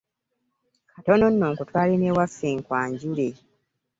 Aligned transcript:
Katono 0.93 1.25
nno 1.31 1.45
nkutwale 1.53 1.93
n'ewaffe 1.97 2.49
nkwanjule. 2.59 3.27